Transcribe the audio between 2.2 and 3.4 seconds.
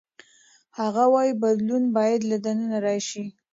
له دننه راشي.